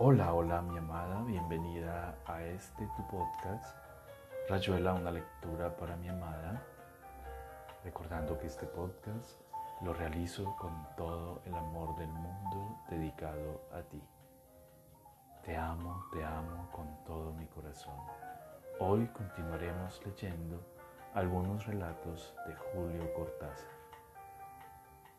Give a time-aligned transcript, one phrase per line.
[0.00, 3.76] Hola, hola mi amada, bienvenida a este tu podcast,
[4.48, 6.62] Rayuela, una lectura para mi amada.
[7.82, 9.40] Recordando que este podcast
[9.82, 14.00] lo realizo con todo el amor del mundo dedicado a ti.
[15.42, 17.98] Te amo, te amo con todo mi corazón.
[18.78, 20.64] Hoy continuaremos leyendo
[21.12, 23.72] algunos relatos de Julio Cortázar.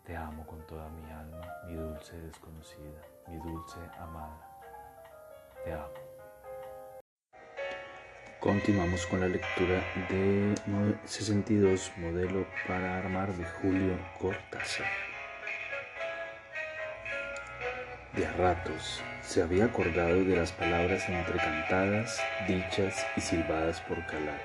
[0.05, 4.48] Te amo con toda mi alma, mi dulce desconocida, mi dulce amada.
[8.39, 10.55] Continuamos con la lectura de
[11.03, 14.87] 62 Modelo para Armar de Julio Cortázar.
[18.13, 24.41] De a ratos se había acordado de las palabras entrecantadas, dichas y silbadas por Calac.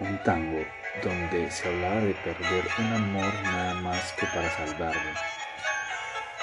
[0.00, 0.64] Un tango
[1.04, 5.41] donde se hablaba de perder un amor nada más que para salvarlo.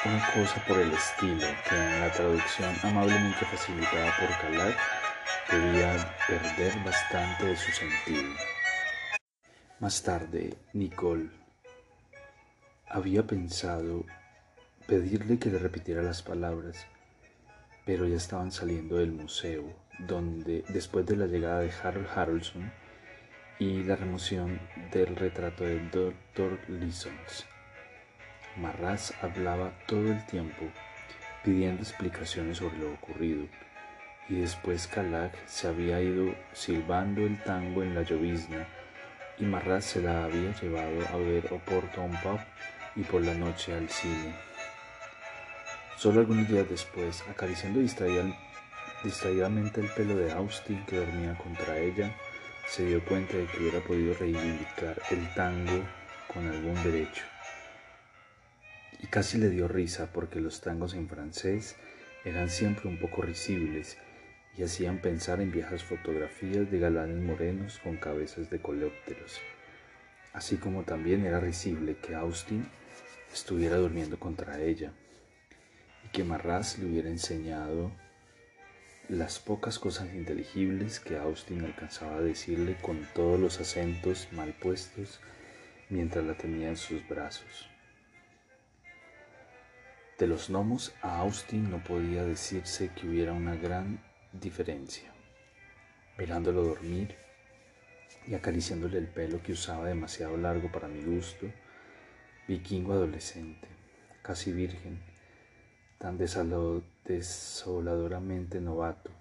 [0.06, 4.78] Una cosa por el estilo que en la traducción amablemente facilitada por Calac
[5.52, 8.34] debía perder bastante de su sentido.
[9.82, 11.30] Más tarde, Nicole
[12.88, 14.06] había pensado
[14.88, 16.88] pedirle que le repitiera las palabras,
[17.86, 19.66] pero ya estaban saliendo del museo,
[20.00, 22.72] donde después de la llegada de Harold Harrelson
[23.60, 24.62] y la remoción
[24.94, 26.58] del retrato del Dr.
[26.70, 27.46] Lisons,
[28.60, 30.66] Marras hablaba todo el tiempo
[31.44, 33.46] pidiendo explicaciones sobre lo ocurrido
[34.28, 38.68] y después Calac se había ido silbando el tango en la llovizna
[39.38, 42.40] y Marras se la había llevado a ver Oporto a un pub
[42.96, 44.36] y por la noche al cine.
[45.98, 52.14] Solo algunos días después, acariciando distraídamente el pelo de Austin que dormía contra ella,
[52.68, 55.82] se dio cuenta de que hubiera podido reivindicar el tango
[56.28, 57.24] con algún derecho.
[59.00, 61.76] Y casi le dio risa porque los tangos en francés
[62.26, 63.98] eran siempre un poco risibles
[64.58, 69.40] y hacían pensar en viejas fotografías de galanes morenos con cabezas de coleópteros,
[70.34, 72.68] así como también era risible que Austin
[73.34, 74.92] estuviera durmiendo contra ella
[76.06, 77.92] y que Marras le hubiera enseñado
[79.08, 85.20] las pocas cosas inteligibles que Austin alcanzaba a decirle con todos los acentos mal puestos
[85.90, 87.70] mientras la tenía en sus brazos.
[90.20, 94.04] De los gnomos a Austin no podía decirse que hubiera una gran
[94.34, 95.14] diferencia.
[96.18, 97.16] Mirándolo dormir
[98.28, 101.50] y acariciándole el pelo que usaba demasiado largo para mi gusto,
[102.50, 103.70] vikingo adolescente,
[104.22, 105.02] casi virgen,
[106.00, 109.12] tan desoladoramente novato,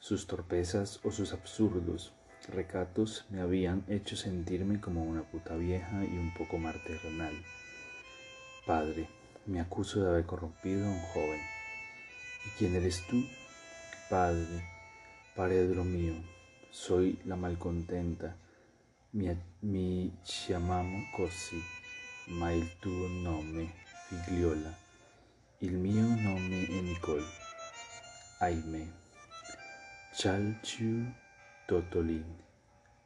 [0.00, 2.12] sus torpezas o sus absurdos
[2.48, 7.32] recatos me habían hecho sentirme como una puta vieja y un poco maternal.
[8.66, 9.08] Padre,
[9.46, 11.40] me acuso de haber corrompido a un joven.
[12.44, 13.24] ¿Y quién eres tú?
[14.10, 14.64] Padre,
[15.34, 16.14] paredro mío,
[16.70, 18.36] soy la malcontenta,
[19.12, 19.28] mi,
[19.62, 21.04] mi chiamamo
[22.28, 23.72] ma il tuo nome,
[24.08, 24.76] figliola,
[25.60, 27.24] il mio nome è Nicole,
[28.40, 28.86] ahimè.
[30.12, 31.12] Chalciu
[31.66, 32.36] Totolin,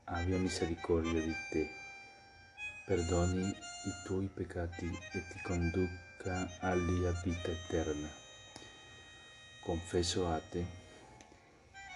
[0.05, 1.69] abbia misericordia di te,
[2.87, 8.09] perdoni i tuoi peccati e ti conduca alla vita eterna.
[9.61, 10.81] Confesso a te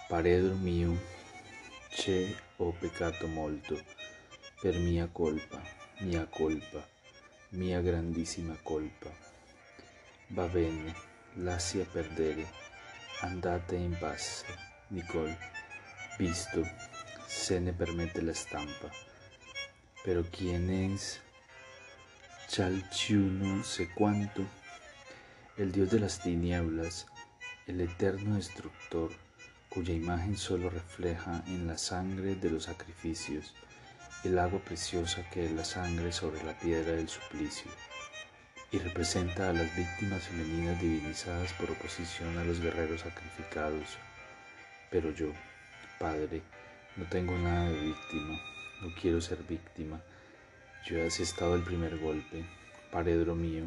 [0.07, 0.97] Paredro mio,
[1.89, 3.83] c'è ho peccato molto,
[4.61, 5.63] per mia colpa,
[6.01, 6.87] mia colpa,
[7.51, 9.11] mia grandissima colpa.
[10.29, 10.95] Va bene,
[11.37, 12.47] lascia perdere,
[13.23, 14.45] andate in pace,
[14.89, 15.39] Nicole,
[16.19, 16.69] visto,
[17.27, 18.91] se ne permette la stampa.
[20.03, 21.19] Pero quién es
[22.49, 24.45] Chalchuno sé cuánto,
[25.57, 27.07] el dios de las tinieblas,
[27.67, 29.11] el eterno destructor,
[29.69, 33.55] cuya imagen solo refleja en la sangre de los sacrificios
[34.25, 37.71] el agua preciosa que es la sangre sobre la piedra del suplicio,
[38.71, 43.99] y representa a las víctimas femeninas divinizadas por oposición a los guerreros sacrificados.
[44.91, 45.29] Pero yo,
[45.99, 46.43] Padre,
[46.97, 48.41] no tengo nada de víctima,
[48.83, 50.01] no quiero ser víctima.
[50.87, 52.45] Yo he asestado el primer golpe,
[52.93, 53.65] paredro mío,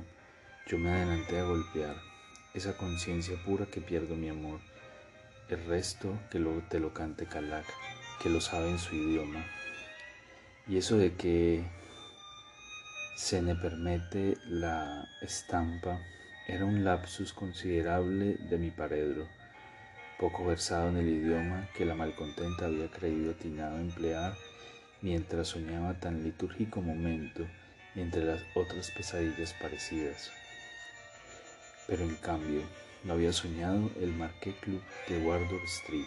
[0.68, 1.96] yo me adelanté a golpear,
[2.54, 4.60] esa conciencia pura que pierdo mi amor.
[5.50, 7.66] El resto que lo, te lo cante Calac,
[8.22, 9.44] que lo sabe en su idioma.
[10.68, 11.66] Y eso de que
[13.16, 16.00] se me permite la estampa
[16.48, 19.28] era un lapsus considerable de mi paredro,
[20.20, 24.36] poco versado en el idioma que la malcontenta había creído atinado a emplear
[25.02, 27.46] mientras soñaba tan litúrgico momento
[27.96, 30.32] entre las otras pesadillas parecidas.
[31.88, 32.62] Pero en cambio,
[33.04, 36.06] no había soñado el Marqués Club de Wardour Street,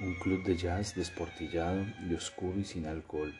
[0.00, 3.34] un club de jazz desportillado y oscuro y sin alcohol,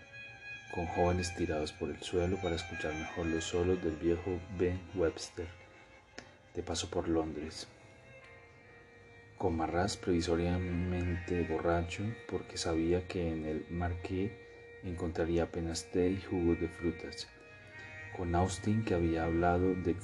[0.74, 5.46] con jóvenes tirados por el suelo para escuchar mejor los solos del viejo Ben Webster,
[6.54, 7.68] de paso por Londres.
[9.38, 14.30] Con Marras previsoriamente borracho porque sabía que en el Marqués
[14.84, 17.28] encontraría apenas té y jugo de frutas.
[18.16, 19.96] Con Austin que había hablado de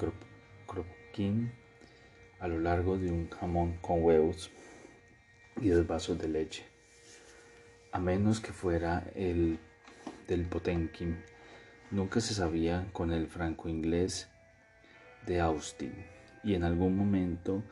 [0.66, 1.52] croquín
[2.40, 4.50] a lo largo de un jamón con huevos
[5.60, 6.64] y dos vasos de leche,
[7.92, 9.58] a menos que fuera el
[10.26, 11.22] del Potenkin.
[11.90, 14.28] Nunca se sabía con el franco-inglés
[15.26, 15.92] de Austin
[16.42, 17.62] y en algún momento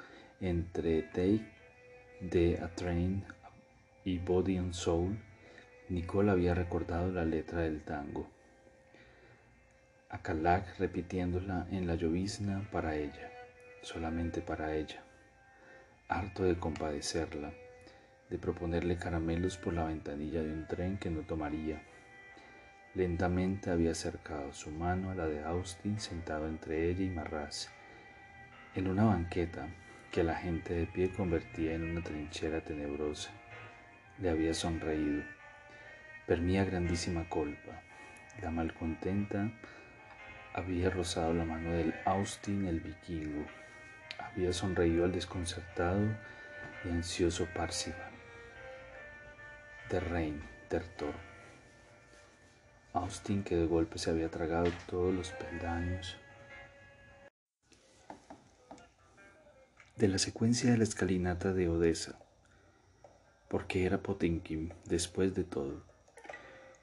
[0.41, 1.47] entre Take
[2.21, 3.25] de A Train
[4.05, 5.19] y Body and Soul,
[5.89, 8.29] Nicole había recordado la letra del tango.
[10.11, 13.31] A Calac repitiéndola en la llovizna para ella,
[13.83, 15.03] solamente para ella,
[16.09, 17.53] harto de compadecerla
[18.31, 21.83] de proponerle caramelos por la ventanilla de un tren que no tomaría.
[22.95, 27.71] Lentamente había acercado su mano a la de Austin sentado entre ella y Marras,
[28.75, 29.69] en una banqueta
[30.13, 33.31] que la gente de pie convertía en una trinchera tenebrosa.
[34.19, 35.38] Le había sonreído.
[36.29, 37.83] Permía grandísima culpa.
[38.43, 39.51] La malcontenta
[40.53, 43.47] había rozado la mano del Austin el vikingo.
[44.19, 46.07] Había sonreído al desconcertado
[46.85, 48.13] y ansioso Parsival
[49.89, 51.15] de Rein, Tertor.
[52.93, 56.19] Austin, que de golpe se había tragado todos los peldaños
[59.97, 62.19] de la secuencia de la escalinata de Odessa,
[63.49, 65.88] porque era Potemkin después de todo,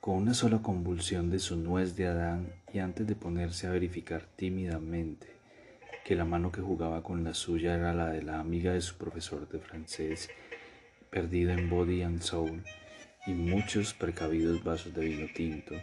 [0.06, 4.22] con una sola convulsión de su nuez de Adán y antes de ponerse a verificar
[4.36, 5.26] tímidamente
[6.06, 8.98] que la mano que jugaba con la suya era la de la amiga de su
[9.00, 10.30] profesor de francés,
[11.10, 12.62] perdida en Body and Soul,
[13.26, 15.74] y muchos precavidos vasos de vino tinto,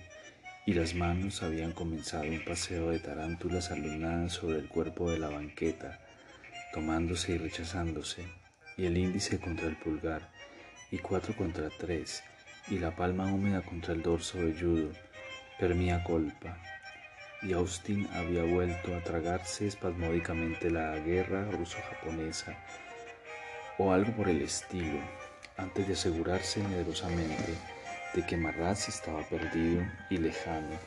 [0.66, 5.30] y las manos habían comenzado un paseo de tarántulas alunadas sobre el cuerpo de la
[5.30, 5.98] banqueta,
[6.72, 8.24] tomándose y rechazándose,
[8.76, 10.30] y el índice contra el pulgar,
[10.92, 12.22] y cuatro contra tres,
[12.68, 14.92] y la palma húmeda contra el dorso velludo,
[15.58, 16.58] per mía colpa.
[17.42, 22.56] Y Austin había vuelto a tragarse espasmódicamente la guerra ruso-japonesa,
[23.78, 25.00] o algo por el estilo,
[25.56, 27.54] antes de asegurarse medrosamente
[28.14, 30.78] de que Marraz estaba perdido y lejano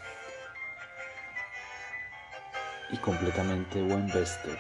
[2.92, 4.60] y completamente buen Wester,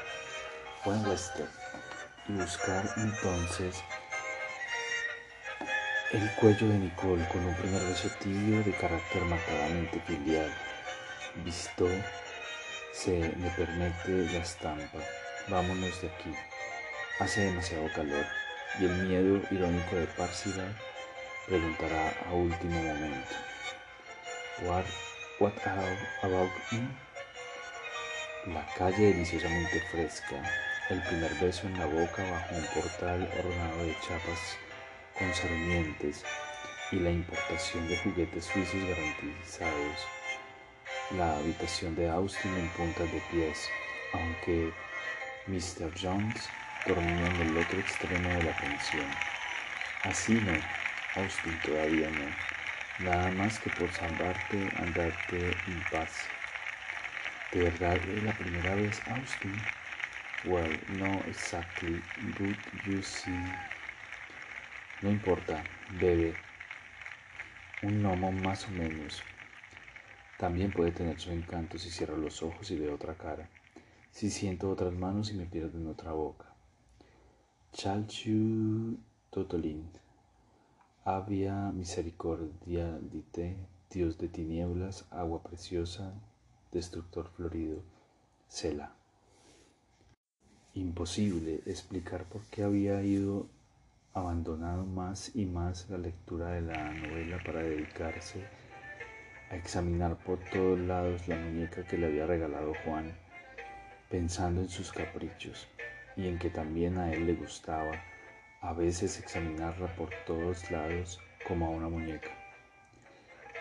[0.83, 1.47] buen Wester,
[2.27, 3.75] y buscar entonces
[6.15, 10.49] el cuello de Nicole con un primer beso tibio de carácter marcadamente filial.
[11.43, 11.89] Visto,
[12.93, 14.99] se me permite la estampa.
[15.49, 16.33] Vámonos de aquí.
[17.19, 18.25] Hace demasiado calor
[18.79, 20.73] y el miedo irónico de Parsival
[21.47, 23.35] preguntará a último momento.
[24.63, 24.85] What,
[25.41, 25.53] what
[26.23, 28.53] about me?
[28.53, 30.41] La calle deliciosamente fresca,
[30.89, 34.57] el primer beso en la boca bajo un portal ornado de chapas
[35.17, 36.23] con sarmientes
[36.91, 40.07] y la importación de juguetes suizos garantizados.
[41.11, 43.69] La habitación de Austin en puntas de pies,
[44.13, 44.71] aunque
[45.47, 45.91] Mr.
[46.01, 46.49] Jones
[46.85, 49.07] dormía en el otro extremo de la pensión.
[50.03, 50.53] Así no,
[51.21, 56.27] Austin todavía no, nada más que por salvarte, andarte en paz.
[57.51, 59.55] ¿De verdad es la primera vez, Austin?
[60.45, 62.01] Well, no exactly,
[62.37, 63.31] but you see.
[65.01, 65.61] No importa,
[65.99, 66.33] bebe.
[67.83, 69.21] Un gnomo más o menos.
[70.37, 73.49] También puede tener su encanto si cierro los ojos y veo otra cara,
[74.11, 76.45] si siento otras manos y me pierdo en otra boca.
[77.73, 78.97] Chalchu
[79.29, 79.89] Totolin.
[81.03, 83.57] Había misericordia dite,
[83.89, 86.13] Dios de tinieblas, agua preciosa,
[86.71, 87.83] destructor florido,
[88.47, 88.95] Sela.
[90.73, 93.47] Imposible explicar por qué había ido
[94.15, 98.45] abandonado más y más la lectura de la novela para dedicarse
[99.51, 103.13] a examinar por todos lados la muñeca que le había regalado Juan,
[104.09, 105.67] pensando en sus caprichos
[106.15, 107.91] y en que también a él le gustaba
[108.61, 112.31] a veces examinarla por todos lados como a una muñeca,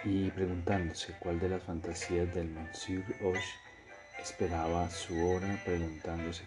[0.04, 3.58] y preguntándose cuál de las fantasías del Monsieur Hoche
[4.22, 6.44] esperaba su hora, preguntándose,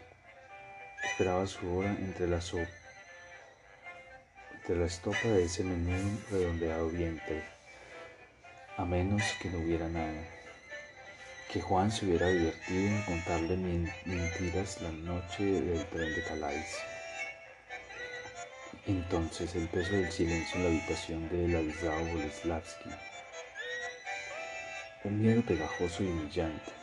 [1.03, 2.39] esperaba su hora entre la
[4.67, 7.41] entre la estopa de ese menú redondeado vientre,
[8.75, 10.27] a menos que no hubiera nada.
[11.49, 16.75] que Juan se hubiera divertido en contarle mentiras la noche del tren de Calais.
[18.85, 22.89] Entonces el peso del silencio en la habitación de Ladislao Boleslavsky.
[25.05, 26.73] Un miedo pegajoso y humillante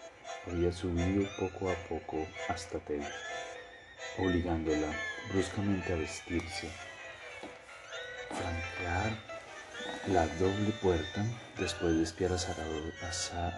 [0.51, 3.03] había subido poco a poco hasta Ted,
[4.17, 4.91] obligándola
[5.31, 6.94] bruscamente a vestirse.
[8.35, 9.35] Franquear
[10.09, 11.25] la doble puerta
[11.59, 12.33] después de espiar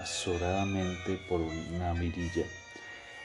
[0.02, 2.44] azoradamente por una mirilla,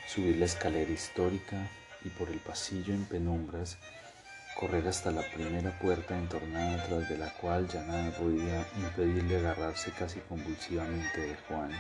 [0.08, 1.70] subir la escalera histórica
[2.04, 3.78] y por el pasillo en penumbras,
[4.56, 9.92] correr hasta la primera puerta entornada tras de la cual ya nada podía impedirle agarrarse
[9.92, 11.72] casi convulsivamente de Juan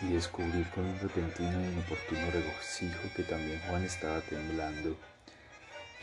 [0.00, 4.96] y descubrir con un repentino e inoportuno regocijo que también Juan estaba temblando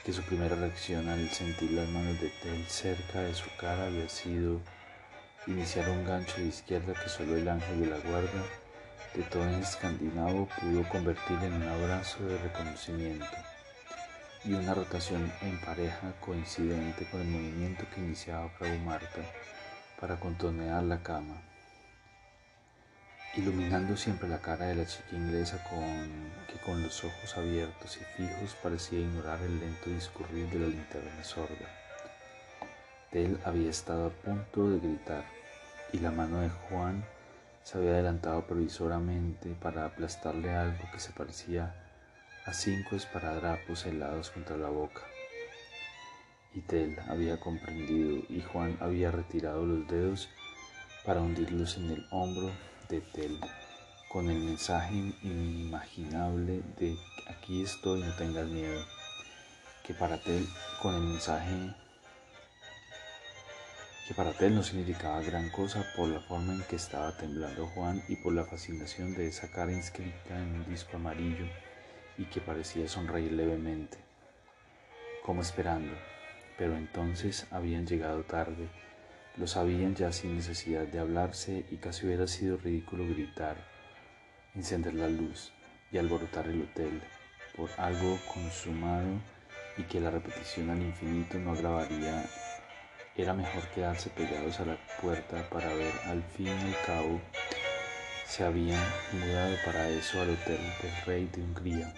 [0.06, 4.08] que su primera reacción al sentir las manos de Tel cerca de su cara había
[4.08, 4.62] sido
[5.48, 8.44] iniciar un gancho de izquierda que solo el ángel de la guarda
[9.16, 13.26] de todo escandinavo pudo convertir en un abrazo de reconocimiento
[14.44, 19.22] y una rotación en pareja coincidente con el movimiento que iniciaba Frau Marta
[20.00, 21.42] para contornear la cama
[23.38, 28.22] iluminando siempre la cara de la chica inglesa con, que con los ojos abiertos y
[28.22, 31.70] fijos parecía ignorar el lento discurrir de la linterna sorda.
[33.12, 35.26] Él había estado a punto de gritar
[35.92, 37.06] y la mano de Juan
[37.64, 41.76] se había adelantado previsoramente para aplastarle algo que se parecía
[42.46, 45.02] a cinco esparadrapos helados contra la boca.
[46.54, 50.30] Y Tel había comprendido y Juan había retirado los dedos
[51.06, 52.52] para hundirlos en el hombro
[52.90, 53.40] de Tel
[54.10, 58.82] con el mensaje inimaginable de aquí estoy, no tengas miedo,
[59.84, 60.48] que para Tel
[60.82, 61.76] con el mensaje
[64.08, 68.04] que para Tel no significaba gran cosa por la forma en que estaba temblando Juan
[68.08, 71.46] y por la fascinación de esa cara inscrita en un disco amarillo
[72.18, 73.98] y que parecía sonreír levemente,
[75.24, 75.94] como esperando,
[76.58, 78.70] pero entonces habían llegado tarde
[79.38, 83.58] lo sabían ya sin necesidad de hablarse y casi hubiera sido ridículo gritar,
[84.54, 85.52] encender la luz
[85.92, 87.02] y alborotar el hotel
[87.56, 89.08] por algo consumado
[89.78, 92.26] y que la repetición al infinito no agravaría.
[93.18, 97.22] Era mejor quedarse pegados a la puerta para ver al fin y al cabo
[98.26, 101.94] se habían mudado para eso al hotel del rey de Hungría.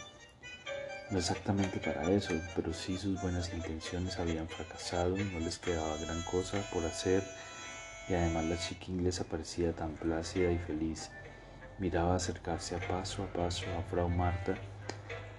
[1.09, 6.21] No exactamente para eso, pero sí sus buenas intenciones habían fracasado no les quedaba gran
[6.23, 7.23] cosa por hacer
[8.09, 11.09] y además la chica inglesa parecía tan plácida y feliz.
[11.79, 14.55] Miraba acercarse a paso a paso a Frau Marta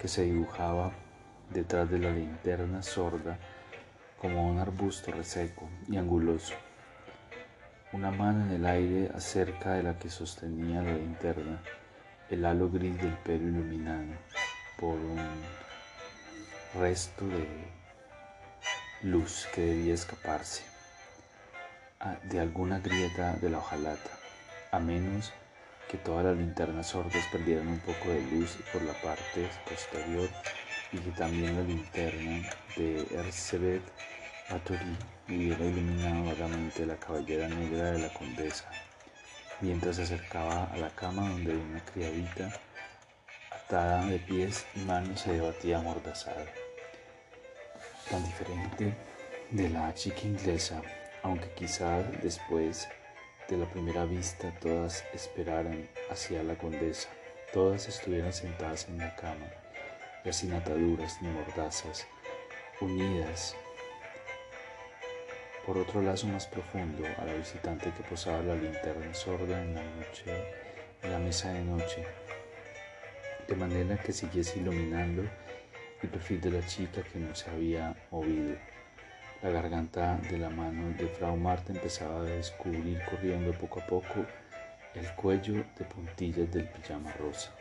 [0.00, 0.90] que se dibujaba
[1.50, 3.38] detrás de la linterna sorda
[4.18, 6.54] como un arbusto reseco y anguloso.
[7.92, 11.60] Una mano en el aire acerca de la que sostenía la linterna,
[12.30, 14.14] el halo gris del pelo iluminado
[14.78, 15.20] por un
[16.80, 17.46] resto de
[19.02, 20.62] luz que debía escaparse
[22.24, 24.10] de alguna grieta de la hojalata,
[24.70, 25.32] a menos
[25.88, 30.28] que todas las linternas sordas perdieran un poco de luz por la parte posterior
[30.92, 33.82] y que también la linterna de Erzsébet
[34.50, 34.96] Batory
[35.28, 38.70] hubiera iluminado vagamente la cabellera negra de la condesa,
[39.60, 42.52] mientras se acercaba a la cama donde una criadita
[43.68, 46.46] de pies y manos se debatía amordazada.
[48.10, 48.94] Tan diferente
[49.50, 50.80] de la chica inglesa,
[51.22, 52.88] aunque quizá después
[53.46, 57.10] de la primera vista todas esperaran hacia la condesa,
[57.52, 59.46] todas estuvieran sentadas en la cama,
[60.24, 62.06] ya sin ataduras ni mordazas,
[62.80, 63.54] unidas
[65.66, 69.82] por otro lazo más profundo a la visitante que posaba la linterna sorda en la
[69.82, 70.32] noche,
[71.02, 72.06] en la mesa de noche,
[73.48, 75.22] de manera que siguiese iluminando
[76.02, 78.56] el perfil de la chica que no se había movido.
[79.42, 84.26] La garganta de la mano de Frau Marta empezaba a descubrir corriendo poco a poco
[84.94, 87.54] el cuello de puntillas del pijama rosa.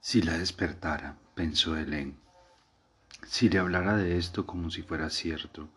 [0.00, 2.16] Si la despertara, pensó Helen,
[3.26, 5.68] si le hablara de esto como si fuera cierto,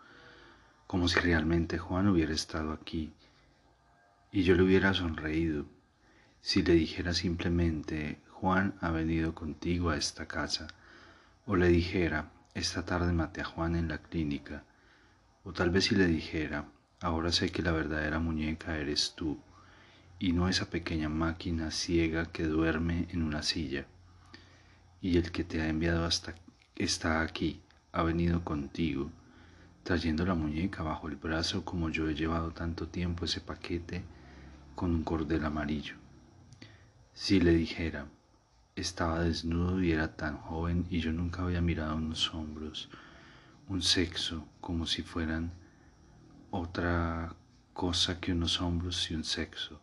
[0.87, 3.13] como si realmente Juan hubiera estado aquí,
[4.31, 5.65] y yo le hubiera sonreído
[6.39, 10.67] si le dijera simplemente Juan ha venido contigo a esta casa,
[11.45, 14.63] o le dijera esta tarde maté a Juan en la clínica,
[15.43, 16.65] o tal vez si le dijera
[17.01, 19.39] ahora sé que la verdadera muñeca eres tú,
[20.17, 23.85] y no esa pequeña máquina ciega que duerme en una silla,
[25.01, 26.35] y el que te ha enviado hasta
[26.75, 27.61] está aquí,
[27.91, 29.11] ha venido contigo,
[29.83, 34.03] trayendo la muñeca bajo el brazo como yo he llevado tanto tiempo ese paquete
[34.81, 35.93] con un cordel amarillo.
[37.13, 38.07] Si le dijera,
[38.75, 42.89] estaba desnudo y era tan joven y yo nunca había mirado unos hombros,
[43.67, 45.51] un sexo como si fueran
[46.49, 47.35] otra
[47.73, 49.79] cosa que unos hombros y un sexo.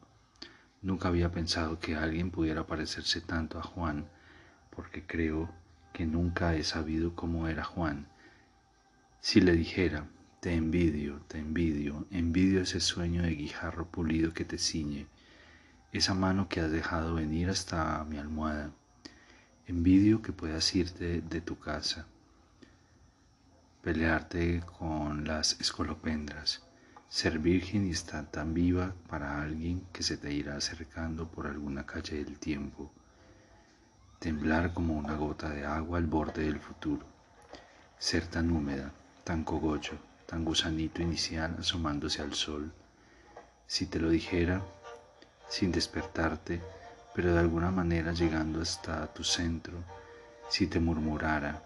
[0.83, 4.09] Nunca había pensado que alguien pudiera parecerse tanto a Juan,
[4.75, 5.49] porque creo
[5.93, 8.09] que nunca he sabido cómo era Juan.
[9.21, 10.09] Si le dijera,
[10.41, 15.09] te envidio, te envidio, envidio ese sueño de guijarro pulido que te ciñe,
[15.91, 18.71] esa mano que has dejado venir hasta mi almohada,
[19.67, 22.07] envidio que puedas irte de tu casa,
[23.83, 26.63] pelearte con las escolopendras,
[27.09, 31.85] ser virgen y estar tan viva para alguien que se te irá acercando por alguna
[31.85, 32.93] calle del tiempo,
[34.21, 37.05] temblar como una gota de agua al borde del futuro,
[37.99, 38.93] ser tan húmeda,
[39.25, 42.71] tan cogollo, tan gusanito inicial asomándose al sol.
[43.67, 44.61] Si te lo dijera,
[45.49, 46.61] sin despertarte,
[47.15, 49.79] pero de alguna manera llegando hasta tu centro,
[50.51, 51.63] si te murmurara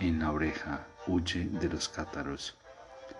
[0.00, 2.58] en la oreja, huye de los cátaros,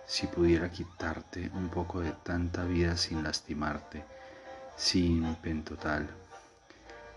[0.04, 4.04] si pudiera quitarte un poco de tanta vida sin lastimarte,
[4.76, 6.10] sin pentotal,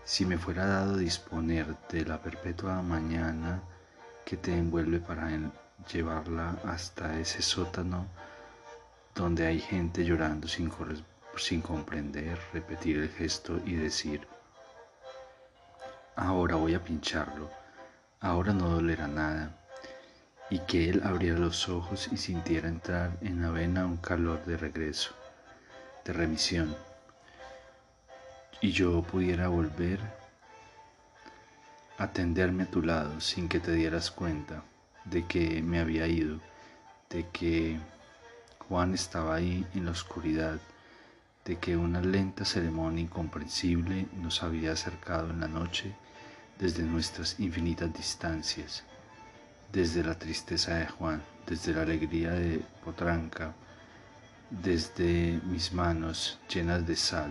[0.04, 3.60] si me fuera dado disponer de la perpetua mañana
[4.24, 5.30] que te envuelve para
[5.92, 8.06] llevarla hasta ese sótano
[9.14, 10.72] donde hay gente llorando sin,
[11.36, 14.26] sin comprender, repetir el gesto y decir,
[16.16, 17.50] ahora voy a pincharlo,
[18.20, 19.56] ahora no dolerá nada,
[20.48, 24.56] y que él abriera los ojos y sintiera entrar en la vena un calor de
[24.56, 25.12] regreso,
[26.04, 26.76] de remisión,
[28.60, 30.00] y yo pudiera volver
[31.98, 34.62] a tenderme a tu lado sin que te dieras cuenta
[35.04, 36.38] de que me había ido,
[37.08, 37.78] de que
[38.68, 40.60] Juan estaba ahí en la oscuridad,
[41.44, 45.94] de que una lenta ceremonia incomprensible nos había acercado en la noche
[46.58, 48.84] desde nuestras infinitas distancias
[49.72, 53.54] desde la tristeza de Juan, desde la alegría de Potranca,
[54.50, 57.30] desde mis manos llenas de sal,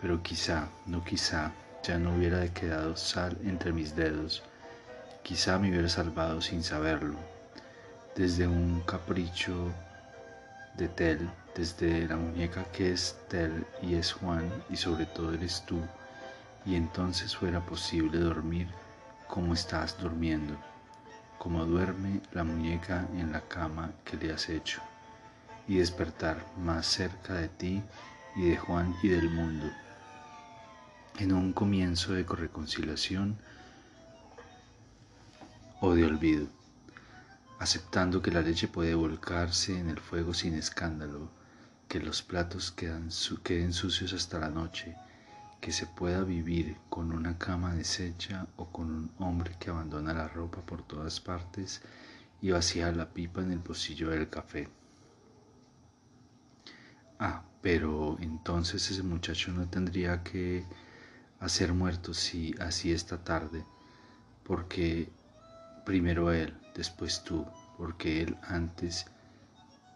[0.00, 1.52] pero quizá, no quizá,
[1.84, 4.42] ya no hubiera quedado sal entre mis dedos,
[5.22, 7.16] quizá me hubiera salvado sin saberlo,
[8.16, 9.72] desde un capricho
[10.76, 15.64] de Tel, desde la muñeca que es Tel y es Juan y sobre todo eres
[15.66, 15.80] tú,
[16.64, 18.68] y entonces fuera posible dormir
[19.26, 20.56] como estás durmiendo
[21.40, 24.82] como duerme la muñeca en la cama que le has hecho,
[25.66, 27.82] y despertar más cerca de ti
[28.36, 29.64] y de Juan y del mundo.
[31.18, 33.38] En un comienzo de reconciliación
[35.80, 36.46] o de olvido,
[37.58, 41.30] aceptando que la leche puede volcarse en el fuego sin escándalo,
[41.88, 43.08] que los platos quedan,
[43.42, 44.94] queden sucios hasta la noche,
[45.60, 50.28] que se pueda vivir con una cama deshecha o con un hombre que abandona la
[50.28, 51.82] ropa por todas partes
[52.42, 54.68] y vacía la pipa en el pocillo del café.
[57.18, 60.64] Ah, pero entonces ese muchacho no tendría que
[61.40, 63.64] hacer muerto si así esta tarde,
[64.44, 65.10] porque
[65.84, 69.06] primero él, después tú, porque él antes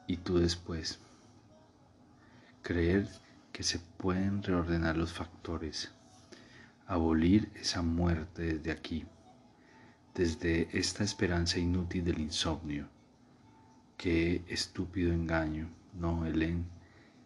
[0.06, 0.98] y tú después.
[2.62, 3.08] Creer
[3.52, 5.92] que se pueden reordenar los factores,
[6.86, 9.04] abolir esa muerte desde aquí,
[10.14, 12.88] desde esta esperanza inútil del insomnio.
[13.96, 16.66] Qué estúpido engaño, no, Helen,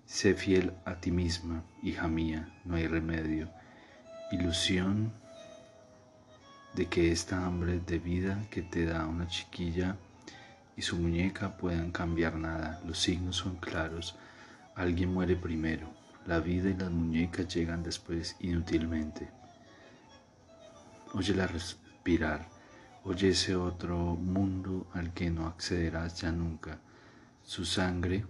[0.05, 3.51] sé fiel a ti misma, hija mía, no hay remedio.
[4.31, 5.13] Ilusión
[6.75, 9.97] de que esta hambre de vida que te da una chiquilla
[10.77, 12.81] y su muñeca puedan cambiar nada.
[12.87, 14.17] Los signos son claros.
[14.77, 15.89] Alguien muere primero.
[16.27, 19.29] La vida y las muñecas llegan después inútilmente.
[21.15, 22.49] Óyela respirar,
[23.03, 26.79] oye ese otro mundo al que no accederás ya nunca.
[27.43, 28.27] Su sangre,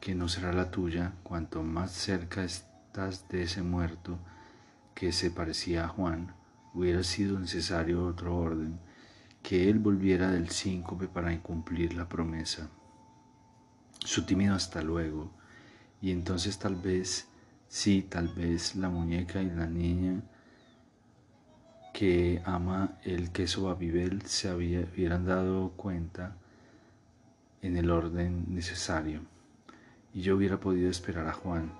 [0.00, 4.18] que no será la tuya, cuanto más cerca estás de ese muerto
[5.00, 6.34] que se parecía a Juan,
[6.74, 8.78] hubiera sido necesario otro orden,
[9.42, 12.68] que él volviera del síncope para incumplir la promesa.
[14.00, 15.30] Su tímido hasta luego,
[16.02, 17.28] y entonces tal vez,
[17.66, 20.20] sí, tal vez la muñeca y la niña
[21.94, 26.36] que ama el queso Babibel se hubieran dado cuenta
[27.62, 29.22] en el orden necesario.
[30.12, 31.72] Y yo hubiera podido esperar a Juan.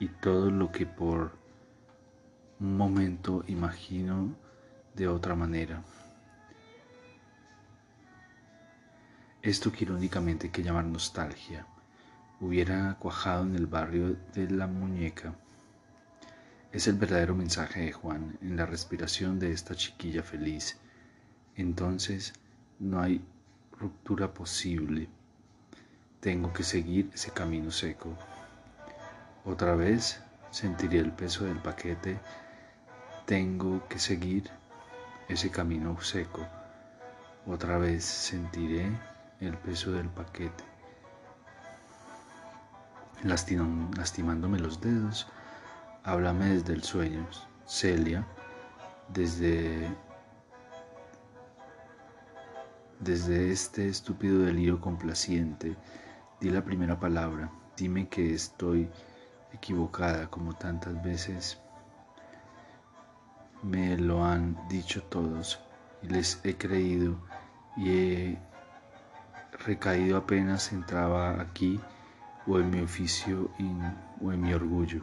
[0.00, 1.45] Y todo lo que por
[2.60, 4.34] un momento imagino
[4.94, 5.82] de otra manera.
[9.42, 11.66] Esto que irónicamente que llamar nostalgia
[12.40, 15.34] hubiera cuajado en el barrio de la muñeca.
[16.72, 20.78] Es el verdadero mensaje de Juan en la respiración de esta chiquilla feliz.
[21.54, 22.34] Entonces
[22.78, 23.24] no hay
[23.78, 25.08] ruptura posible.
[26.20, 28.16] Tengo que seguir ese camino seco.
[29.44, 32.18] Otra vez sentiré el peso del paquete.
[33.26, 34.48] Tengo que seguir
[35.28, 36.46] ese camino seco.
[37.44, 38.88] Otra vez sentiré
[39.40, 40.62] el peso del paquete.
[43.24, 45.26] lastimándome los dedos,
[46.04, 47.26] háblame desde el sueño,
[47.66, 48.24] Celia,
[49.08, 49.88] desde
[53.00, 55.76] desde este estúpido delirio complaciente,
[56.40, 58.88] di la primera palabra, dime que estoy
[59.52, 61.60] equivocada como tantas veces
[63.62, 65.60] me lo han dicho todos
[66.02, 67.16] y les he creído
[67.76, 68.38] y he
[69.64, 71.80] recaído apenas entraba aquí
[72.46, 73.50] o en mi oficio
[74.20, 75.02] o en mi orgullo.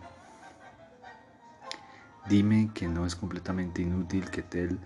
[2.27, 4.79] Dime que no es completamente inútil que Tel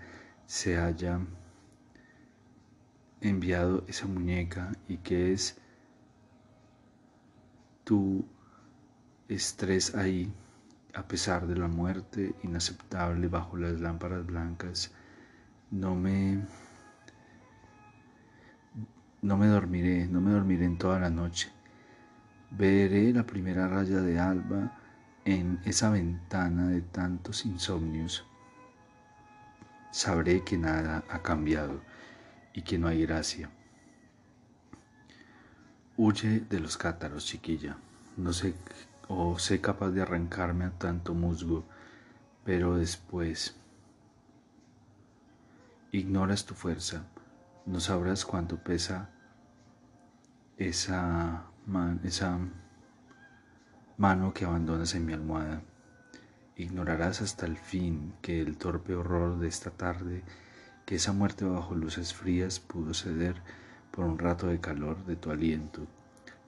[0.46, 1.20] se haya
[3.20, 5.56] enviado esa muñeca y que es
[7.84, 8.24] tu
[9.28, 10.32] estrés ahí
[10.94, 14.92] a pesar de la muerte inaceptable bajo las lámparas blancas,
[15.70, 16.42] no me
[19.20, 21.50] no me dormiré, no me dormiré en toda la noche.
[22.50, 24.78] Veré la primera raya de alba
[25.24, 28.24] en esa ventana de tantos insomnios.
[29.90, 31.82] Sabré que nada ha cambiado
[32.54, 33.50] y que no hay gracia.
[35.96, 37.76] Huye de los cátaros, chiquilla.
[38.16, 38.54] No sé
[39.08, 41.64] o sé capaz de arrancarme a tanto musgo,
[42.44, 43.56] pero después
[45.90, 47.04] ignoras tu fuerza,
[47.64, 49.10] no sabrás cuánto pesa
[50.58, 51.46] esa,
[52.04, 52.38] esa
[53.96, 55.62] mano que abandonas en mi almohada.
[56.56, 60.22] Ignorarás hasta el fin que el torpe horror de esta tarde,
[60.84, 63.40] que esa muerte bajo luces frías pudo ceder
[63.90, 65.86] por un rato de calor de tu aliento,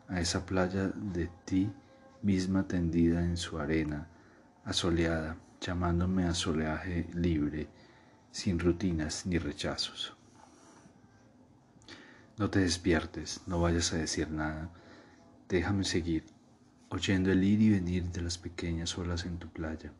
[0.08, 1.72] a esa playa de ti
[2.22, 4.08] misma tendida en su arena,
[4.64, 7.68] asoleada, llamándome a soleaje libre,
[8.30, 10.16] sin rutinas ni rechazos.
[12.38, 14.70] No te despiertes, no vayas a decir nada,
[15.48, 16.24] déjame seguir,
[16.88, 19.92] oyendo el ir y venir de las pequeñas olas en tu playa.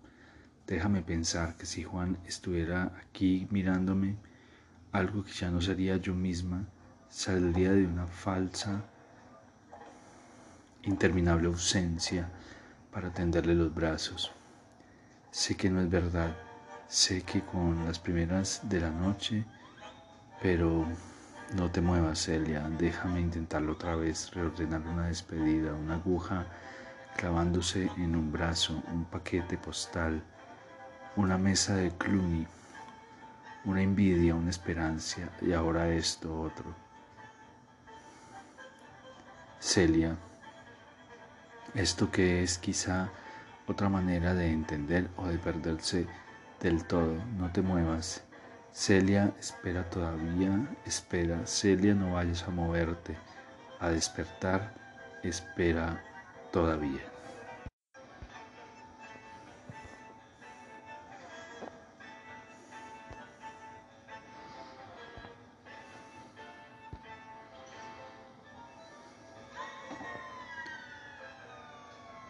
[0.66, 4.16] Déjame pensar que si Juan estuviera aquí mirándome,
[4.92, 6.68] algo que ya no sería yo misma,
[7.08, 8.84] saldría de una falsa
[10.84, 12.28] interminable ausencia
[12.92, 14.32] para tenderle los brazos.
[15.30, 16.36] Sé que no es verdad,
[16.88, 19.44] sé que con las primeras de la noche,
[20.42, 20.86] pero
[21.54, 26.46] no te muevas, Celia, déjame intentarlo otra vez, reordenar una despedida, una aguja
[27.16, 30.22] clavándose en un brazo, un paquete postal,
[31.16, 32.46] una mesa de Cluny,
[33.64, 36.74] una envidia, una esperanza y ahora esto otro.
[39.58, 40.16] Celia,
[41.74, 43.10] esto que es quizá
[43.66, 46.06] otra manera de entender o de perderse
[46.60, 47.14] del todo.
[47.38, 48.24] No te muevas.
[48.72, 51.46] Celia, espera todavía, espera.
[51.46, 53.16] Celia, no vayas a moverte.
[53.80, 54.74] A despertar,
[55.22, 56.02] espera
[56.52, 57.09] todavía.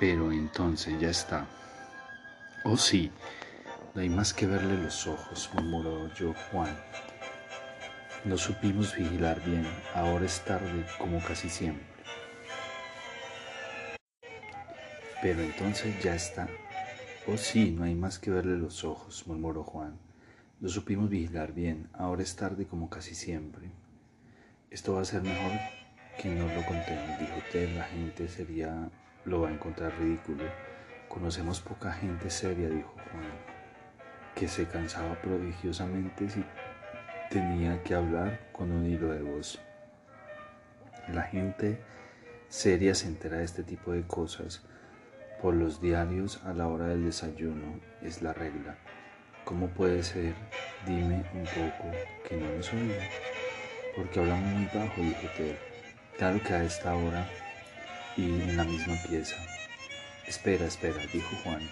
[0.00, 1.46] Pero entonces ya está.
[2.64, 3.12] Oh sí,
[3.94, 6.74] no hay más que verle los ojos, murmuró yo Juan.
[8.24, 11.84] No supimos vigilar bien, ahora es tarde como casi siempre.
[15.20, 16.48] Pero entonces ya está.
[17.26, 19.98] Oh sí, no hay más que verle los ojos, murmuró Juan.
[20.60, 23.70] No supimos vigilar bien, ahora es tarde como casi siempre.
[24.70, 25.52] Esto va a ser mejor
[26.18, 28.90] que no lo contemos, dijo Ted, la gente sería
[29.24, 30.44] lo va a encontrar ridículo.
[31.08, 33.32] Conocemos poca gente seria, dijo Juan,
[34.34, 36.44] que se cansaba prodigiosamente si
[37.30, 39.60] tenía que hablar con un hilo de voz.
[41.08, 41.80] La gente
[42.48, 44.62] seria se entera de este tipo de cosas
[45.40, 48.76] por los diarios a la hora del desayuno, es la regla.
[49.44, 50.34] ¿Cómo puede ser?
[50.86, 51.90] Dime un poco
[52.28, 53.08] que no nos oiga.
[53.96, 55.56] Porque hablamos muy bajo, dijo Ted.
[56.18, 57.26] Claro que a esta hora
[58.20, 59.36] y en la misma pieza.
[60.26, 61.62] Espera, espera, dijo Juan,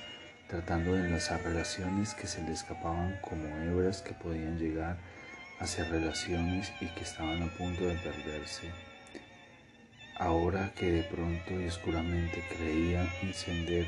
[0.48, 4.96] tratando de enlazar relaciones que se le escapaban como hebras que podían llegar
[5.60, 8.70] hacia relaciones y que estaban a punto de perderse.
[10.18, 13.86] ahora que de pronto y oscuramente creía encender,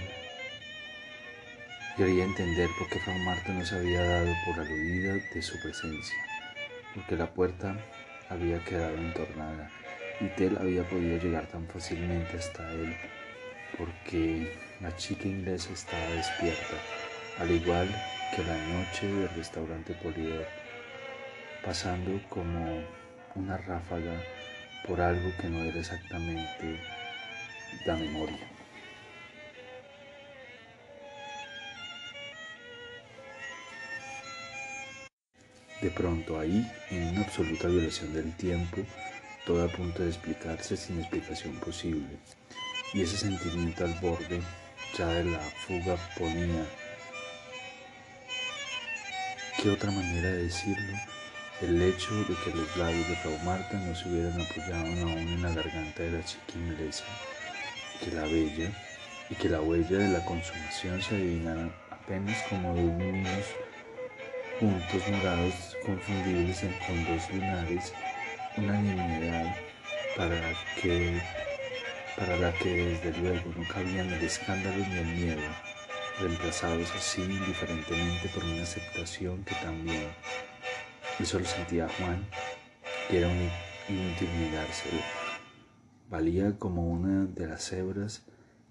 [1.97, 6.19] quería entender por qué Frau Marta no se había dado por aludida de su presencia,
[6.95, 7.77] porque la puerta
[8.29, 9.71] había quedado entornada
[10.21, 12.95] y Tel había podido llegar tan fácilmente hasta él,
[13.79, 16.77] porque la chica inglesa estaba despierta,
[17.39, 17.89] al igual
[18.35, 20.47] que la noche del restaurante Polidor,
[21.65, 22.85] pasando como
[23.35, 24.21] una ráfaga
[24.87, 26.79] por algo que no era exactamente
[27.87, 28.51] la memoria.
[35.81, 38.83] De pronto ahí, en una absoluta violación del tiempo,
[39.51, 42.07] todo a punto de explicarse sin explicación posible,
[42.95, 44.41] y ese sentimiento al borde
[44.97, 46.65] ya de la fuga ponía,
[49.61, 50.97] ¿qué otra manera de decirlo?
[51.63, 55.43] El hecho de que los labios de Frau Marta no se hubieran apoyado aún en
[55.43, 57.05] la garganta de la chica inglesa,
[58.05, 58.71] que la bella
[59.31, 63.47] y que la huella de la consumación se adivinara apenas como dos mínimos
[64.61, 67.93] puntos morados confundibles con dos lunares,
[68.57, 69.55] una nimiedad
[70.17, 70.41] para
[70.81, 71.21] que
[72.17, 75.41] para la que desde luego no cabían el escándalo ni el miedo,
[76.21, 80.09] reemplazados así indiferentemente por una aceptación que también
[81.19, 82.27] eso lo sentía Juan,
[83.09, 83.49] que era un
[83.89, 85.01] inútil negárselo.
[86.11, 88.25] Valía como una de las hebras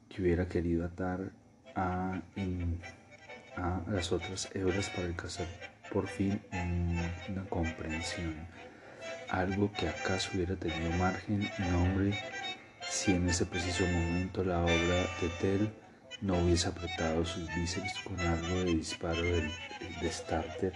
[0.10, 1.32] que hubiera querido atar
[1.76, 2.22] a,
[3.56, 5.48] a las otras hebras para alcanzar
[5.92, 8.36] por fin una comprensión.
[9.32, 12.18] Algo que acaso hubiera tenido margen y nombre
[12.90, 15.70] si en ese preciso momento la obra de Tell
[16.22, 19.52] no hubiese apretado sus bíceps con algo de disparo del,
[20.02, 20.74] de starter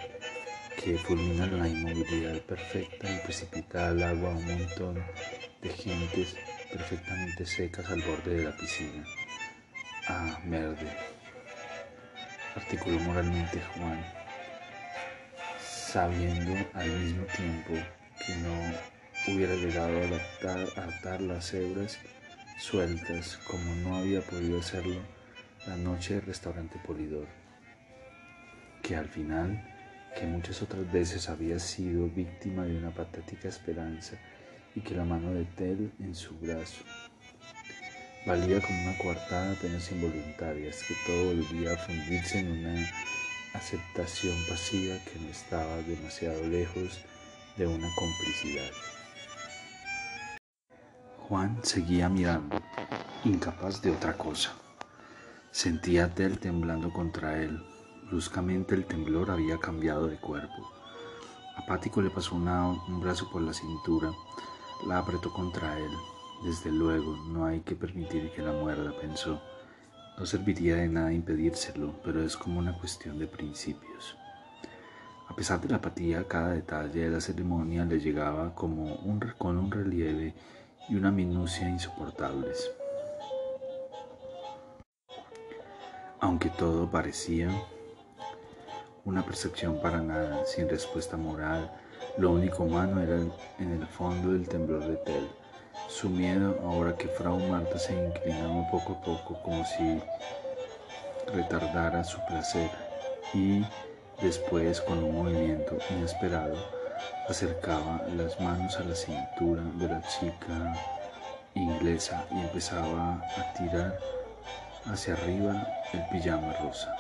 [0.81, 5.03] que fulmina la inmovilidad perfecta y precipita al agua a un montón
[5.61, 6.35] de gentes
[6.71, 9.03] perfectamente secas al borde de la piscina.
[10.07, 10.87] Ah, merde,
[12.55, 14.03] articuló moralmente Juan,
[15.59, 17.73] sabiendo al mismo tiempo
[18.25, 21.97] que no hubiera llegado a atar, las hebras
[22.59, 25.01] sueltas como no había podido hacerlo
[25.67, 27.27] la noche del restaurante Polidor,
[28.81, 29.69] que al final
[30.17, 34.17] que muchas otras veces había sido víctima de una patética esperanza
[34.75, 36.83] y que la mano de Tel en su brazo
[38.25, 42.89] valía como una coartada apenas involuntaria, es que todo volvía a fundirse en una
[43.53, 47.03] aceptación pasiva que no estaba demasiado lejos
[47.57, 48.71] de una complicidad.
[51.17, 52.61] Juan seguía mirando,
[53.23, 54.53] incapaz de otra cosa.
[55.51, 57.63] Sentía a Tel temblando contra él,
[58.13, 60.71] Bruscamente el temblor había cambiado de cuerpo.
[61.57, 64.11] Apático le pasó un brazo por la cintura,
[64.85, 65.89] la apretó contra él.
[66.43, 69.41] Desde luego, no hay que permitir que la muerda, pensó.
[70.19, 74.15] No serviría de nada impedírselo, pero es como una cuestión de principios.
[75.33, 79.57] A pesar de la apatía, cada detalle de la ceremonia le llegaba como un, con
[79.57, 80.35] un relieve
[80.87, 82.69] y una minucia insoportables.
[86.19, 87.49] Aunque todo parecía
[89.05, 91.71] una percepción para nada, sin respuesta moral.
[92.19, 93.15] Lo único humano era
[93.57, 95.27] en el fondo del temblor de Tel.
[95.87, 99.99] Su miedo ahora que Frau Marta se inclinaba poco a poco como si
[101.33, 102.69] retardara su placer
[103.33, 103.63] y
[104.23, 106.55] después con un movimiento inesperado
[107.27, 110.73] acercaba las manos a la cintura de la chica
[111.53, 113.99] inglesa y empezaba a tirar
[114.85, 116.95] hacia arriba el pijama rosa.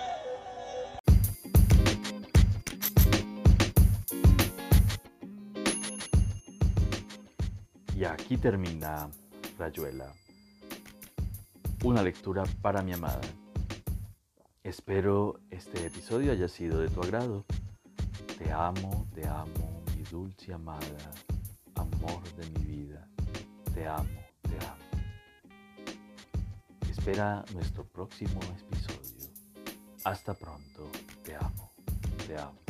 [7.95, 9.09] Y aquí termina
[9.57, 10.11] Rayuela.
[11.85, 13.21] Una lectura para mi amada.
[14.63, 17.43] Espero este episodio haya sido de tu agrado.
[18.37, 21.11] Te amo, te amo, mi dulce amada,
[21.75, 23.05] amor de mi vida.
[23.73, 24.83] Te amo, te amo.
[26.89, 29.33] Espera nuestro próximo episodio.
[30.05, 30.89] Hasta pronto.
[31.23, 31.73] Te amo,
[32.25, 32.62] te amo.